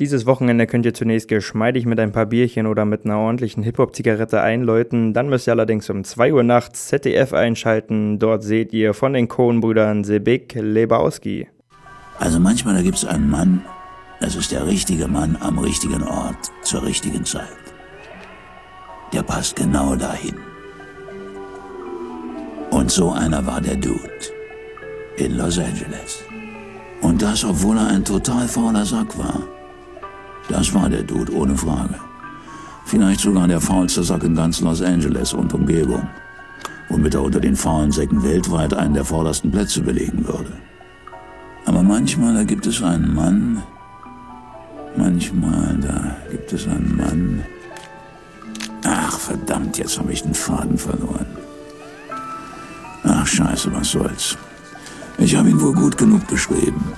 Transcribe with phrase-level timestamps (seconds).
[0.00, 4.40] Dieses Wochenende könnt ihr zunächst geschmeidig mit ein paar Bierchen oder mit einer ordentlichen Hip-Hop-Zigarette
[4.40, 5.14] einläuten.
[5.14, 8.18] Dann müsst ihr allerdings um 2 Uhr nachts ZDF einschalten.
[8.18, 11.46] Dort seht ihr von den Coen-Brüdern Sebik Lebowski.
[12.18, 13.64] Also manchmal gibt es einen Mann,
[14.20, 17.46] das ist der richtige Mann am richtigen Ort zur richtigen Zeit.
[19.12, 20.34] Der passt genau dahin.
[22.70, 24.00] Und so einer war der Dude
[25.18, 26.24] in Los Angeles.
[27.00, 29.42] Und das, obwohl er ein total fauler Sack war.
[30.48, 31.94] Das war der Dude, ohne Frage.
[32.84, 36.06] Vielleicht sogar der faulste Sack in ganz Los Angeles und Umgebung.
[36.88, 40.52] Womit er unter den faulen Säcken weltweit einen der vordersten Plätze belegen würde.
[41.64, 43.62] Aber manchmal, da gibt es einen Mann,
[44.96, 47.44] manchmal, da gibt es einen Mann.
[48.84, 51.26] Ach, verdammt, jetzt habe ich den Faden verloren.
[53.02, 54.36] Ach, scheiße, was soll's.
[55.16, 56.92] Ich habe ihn wohl gut genug beschrieben.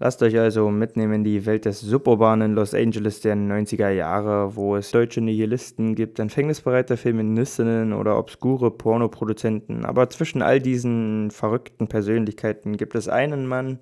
[0.00, 4.76] Lasst euch also mitnehmen in die Welt des suburbanen Los Angeles der 90er Jahre, wo
[4.76, 9.84] es deutsche Nihilisten gibt, empfängnisbereite Feministinnen oder obskure Pornoproduzenten.
[9.84, 13.80] Aber zwischen all diesen verrückten Persönlichkeiten gibt es einen Mann,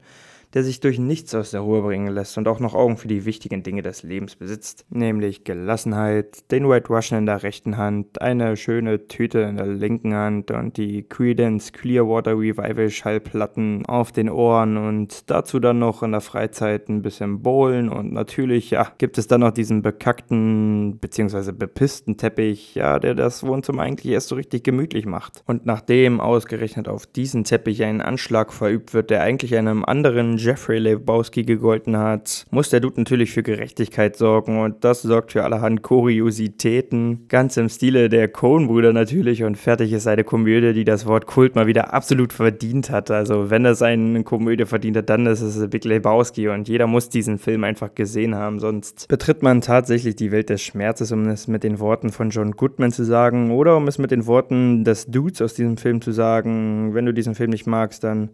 [0.56, 3.26] der sich durch nichts aus der Ruhe bringen lässt und auch noch Augen für die
[3.26, 8.56] wichtigen Dinge des Lebens besitzt, nämlich Gelassenheit, den White Russian in der rechten Hand, eine
[8.56, 14.78] schöne Tüte in der linken Hand und die Credence Clearwater Revival Schallplatten auf den Ohren
[14.78, 19.26] und dazu dann noch in der Freizeit ein bisschen bowlen und natürlich, ja, gibt es
[19.26, 21.52] dann noch diesen bekackten bzw.
[21.52, 25.42] bepissten Teppich, ja, der das Wohnzimmer eigentlich erst so richtig gemütlich macht.
[25.44, 30.78] Und nachdem ausgerechnet auf diesen Teppich ein Anschlag verübt wird, der eigentlich einem anderen Jeffrey
[30.78, 35.82] Lebowski gegolten hat, muss der Dude natürlich für Gerechtigkeit sorgen und das sorgt für allerhand
[35.82, 41.26] Kuriositäten, ganz im Stile der Coen-Brüder natürlich und fertig ist eine Komödie, die das Wort
[41.26, 43.10] Kult mal wieder absolut verdient hat.
[43.10, 47.08] Also wenn es eine Komödie verdient hat, dann ist es Big Lebowski und jeder muss
[47.08, 51.48] diesen Film einfach gesehen haben, sonst betritt man tatsächlich die Welt des Schmerzes, um es
[51.48, 55.06] mit den Worten von John Goodman zu sagen oder um es mit den Worten des
[55.06, 58.30] Dudes aus diesem Film zu sagen, wenn du diesen Film nicht magst, dann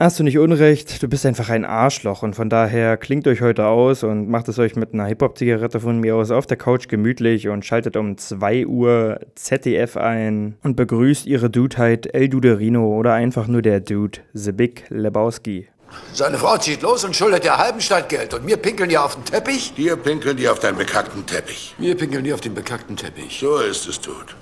[0.00, 3.66] Hast du nicht Unrecht, du bist einfach ein Arschloch und von daher klingt euch heute
[3.66, 7.48] aus und macht es euch mit einer Hip-Hop-Zigarette von mir aus auf der Couch gemütlich
[7.48, 13.46] und schaltet um 2 Uhr ZDF ein und begrüßt ihre Dudeheit El Duderino oder einfach
[13.46, 15.68] nur der Dude, The Big Lebowski.
[16.12, 18.34] Seine Frau zieht los und schuldet der halben Stadt Geld.
[18.34, 19.74] Und mir pinkeln die auf den Teppich?
[19.76, 21.76] Hier pinkeln die auf deinen bekackten Teppich.
[21.78, 23.38] Mir pinkeln die auf den bekackten Teppich.
[23.38, 24.34] So ist es, Dude.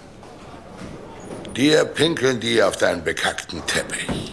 [1.54, 4.32] Dir pinkeln die auf deinen bekackten Teppich.